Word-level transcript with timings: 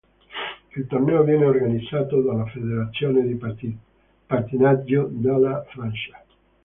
Il 0.77 0.87
torneo 0.87 1.21
viene 1.21 1.45
organizzato 1.45 2.23
dalla 2.23 2.47
Federazione 2.47 3.21
di 3.21 3.39
pattinaggio 4.27 5.07
della 5.11 5.63
Francia. 5.69 6.17